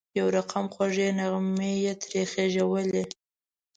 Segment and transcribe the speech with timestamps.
[0.17, 3.03] یو رقم خوږې نغمې یې ترې خېژولې.